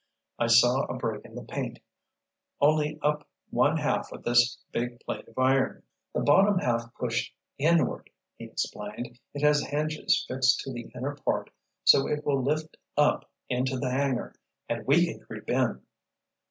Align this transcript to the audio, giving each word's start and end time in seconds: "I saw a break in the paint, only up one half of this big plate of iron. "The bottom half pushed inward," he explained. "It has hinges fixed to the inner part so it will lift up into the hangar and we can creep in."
"I 0.39 0.47
saw 0.47 0.85
a 0.85 0.97
break 0.97 1.25
in 1.25 1.35
the 1.35 1.43
paint, 1.43 1.77
only 2.59 2.97
up 3.03 3.27
one 3.51 3.77
half 3.77 4.11
of 4.11 4.23
this 4.23 4.57
big 4.71 4.99
plate 5.01 5.27
of 5.27 5.37
iron. 5.37 5.83
"The 6.11 6.21
bottom 6.21 6.57
half 6.57 6.91
pushed 6.95 7.35
inward," 7.59 8.09
he 8.35 8.45
explained. 8.45 9.19
"It 9.35 9.43
has 9.43 9.61
hinges 9.61 10.25
fixed 10.27 10.61
to 10.61 10.73
the 10.73 10.89
inner 10.95 11.13
part 11.23 11.51
so 11.83 12.07
it 12.07 12.25
will 12.25 12.41
lift 12.41 12.77
up 12.97 13.29
into 13.47 13.77
the 13.77 13.91
hangar 13.91 14.33
and 14.67 14.87
we 14.87 15.05
can 15.05 15.19
creep 15.19 15.47
in." 15.47 15.83